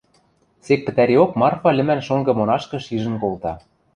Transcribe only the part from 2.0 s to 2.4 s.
шонгы